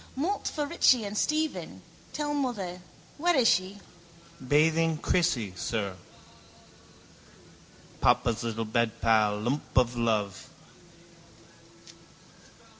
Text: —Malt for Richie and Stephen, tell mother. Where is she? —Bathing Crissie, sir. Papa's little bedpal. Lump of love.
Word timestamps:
—Malt 0.15 0.47
for 0.47 0.65
Richie 0.65 1.03
and 1.05 1.15
Stephen, 1.15 1.83
tell 2.11 2.33
mother. 2.33 2.81
Where 3.19 3.35
is 3.35 3.47
she? 3.47 3.77
—Bathing 4.43 4.97
Crissie, 4.97 5.53
sir. 5.55 5.95
Papa's 7.99 8.41
little 8.43 8.65
bedpal. 8.65 9.39
Lump 9.43 9.77
of 9.77 9.95
love. 9.95 10.49